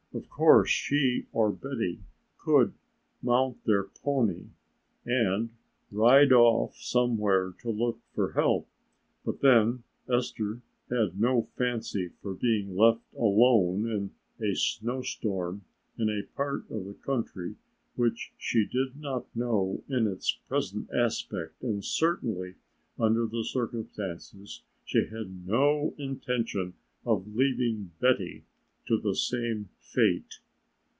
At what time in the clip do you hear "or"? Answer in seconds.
1.31-1.53